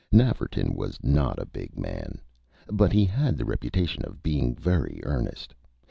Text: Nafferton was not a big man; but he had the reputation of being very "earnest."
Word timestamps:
Nafferton 0.11 0.73
was 0.73 0.97
not 1.03 1.37
a 1.37 1.45
big 1.45 1.77
man; 1.77 2.19
but 2.67 2.91
he 2.91 3.05
had 3.05 3.37
the 3.37 3.45
reputation 3.45 4.03
of 4.03 4.23
being 4.23 4.55
very 4.55 4.99
"earnest." 5.03 5.53